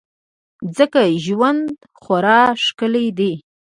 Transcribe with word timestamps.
ځکه 0.77 1.01
ژوند 1.25 1.67
خورا 2.01 2.41
ښکلی 2.65 3.07
دی. 3.17 3.33